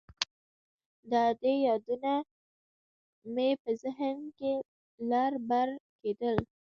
د 1.09 1.11
ادې 1.29 1.53
يادونه 1.67 2.13
مې 3.33 3.49
په 3.61 3.71
ذهن 3.81 4.17
کښې 4.37 4.53
لر 5.09 5.31
بر 5.47 5.69
کېدل. 6.01 6.35